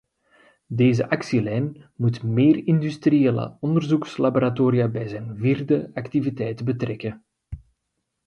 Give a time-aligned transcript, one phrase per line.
[0.67, 7.23] Deze actielijn moet meer industriële onderzoekslaboratoria bij zijn vierde activiteit betrekken.